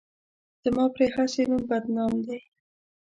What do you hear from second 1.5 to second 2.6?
بدنام دی.